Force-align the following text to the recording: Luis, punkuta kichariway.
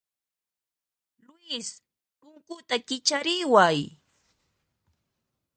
Luis, 1.25 1.67
punkuta 2.19 2.75
kichariway. 2.87 3.77